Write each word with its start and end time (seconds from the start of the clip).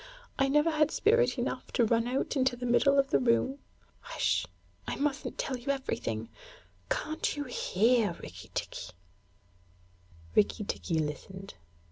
'I 0.39 0.47
never 0.47 0.71
had 0.71 0.89
spirit 0.89 1.37
enough 1.37 1.71
to 1.73 1.85
run 1.85 2.07
out 2.07 2.35
into 2.35 2.55
the 2.55 2.65
middle 2.65 2.97
of 2.97 3.11
the 3.11 3.19
room. 3.19 3.59
H'sh! 4.15 4.47
I 4.87 4.95
mustn't 4.95 5.37
tell 5.37 5.55
you 5.57 5.71
anything. 5.71 6.27
Can't 6.89 7.37
you 7.37 7.43
hear, 7.43 8.13
Rikki 8.13 8.49
tikki?' 8.55 8.93
Rikki 10.35 10.63
tikki 10.63 10.97
listened. 10.97 11.53